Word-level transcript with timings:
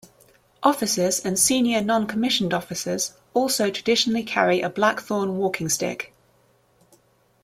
Officers 0.63 1.23
and 1.23 1.37
senior 1.37 1.79
non-commissioned 1.79 2.55
officers 2.55 3.13
also 3.35 3.69
traditionally 3.69 4.23
carry 4.23 4.59
a 4.59 4.67
blackthorn 4.67 5.37
walking 5.37 5.69
stick. 5.69 6.11